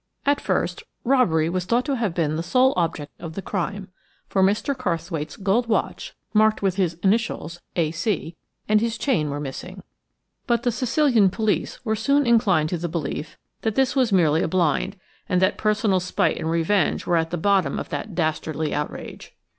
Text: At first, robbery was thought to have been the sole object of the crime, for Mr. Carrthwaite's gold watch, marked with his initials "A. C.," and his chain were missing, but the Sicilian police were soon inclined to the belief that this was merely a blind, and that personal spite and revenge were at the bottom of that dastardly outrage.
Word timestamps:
At 0.25 0.41
first, 0.41 0.81
robbery 1.03 1.47
was 1.47 1.65
thought 1.65 1.85
to 1.85 1.95
have 1.95 2.15
been 2.15 2.35
the 2.35 2.41
sole 2.41 2.73
object 2.75 3.11
of 3.21 3.33
the 3.35 3.41
crime, 3.43 3.89
for 4.27 4.41
Mr. 4.41 4.75
Carrthwaite's 4.75 5.37
gold 5.37 5.67
watch, 5.69 6.15
marked 6.33 6.63
with 6.63 6.73
his 6.73 6.95
initials 7.03 7.61
"A. 7.75 7.91
C.," 7.91 8.35
and 8.67 8.81
his 8.81 8.97
chain 8.97 9.29
were 9.29 9.39
missing, 9.39 9.83
but 10.47 10.63
the 10.63 10.71
Sicilian 10.71 11.29
police 11.29 11.85
were 11.85 11.95
soon 11.95 12.25
inclined 12.25 12.69
to 12.69 12.79
the 12.79 12.89
belief 12.89 13.37
that 13.61 13.75
this 13.75 13.95
was 13.95 14.11
merely 14.11 14.41
a 14.41 14.47
blind, 14.47 14.97
and 15.29 15.39
that 15.39 15.59
personal 15.59 15.99
spite 15.99 16.37
and 16.39 16.49
revenge 16.49 17.05
were 17.05 17.17
at 17.17 17.29
the 17.29 17.37
bottom 17.37 17.77
of 17.77 17.89
that 17.89 18.15
dastardly 18.15 18.73
outrage. 18.73 19.35